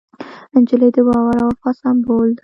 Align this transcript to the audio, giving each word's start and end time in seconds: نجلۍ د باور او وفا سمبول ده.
نجلۍ 0.61 0.89
د 0.95 0.97
باور 1.07 1.37
او 1.43 1.49
وفا 1.53 1.69
سمبول 1.81 2.27
ده. 2.35 2.39